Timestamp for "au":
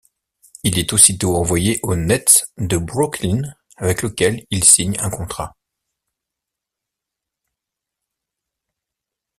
1.83-1.95